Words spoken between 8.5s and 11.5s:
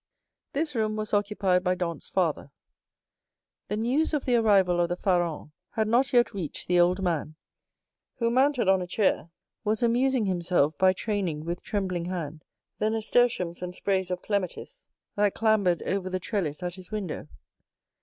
on a chair, was amusing himself by training